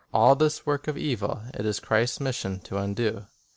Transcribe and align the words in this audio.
All 0.11 0.35
this 0.35 0.65
work 0.65 0.87
of 0.87 0.97
evil 0.97 1.43
it 1.53 1.63
is 1.63 1.79
Christ's 1.79 2.19
mission 2.19 2.59
to 2.61 2.75
undo. 2.79 3.27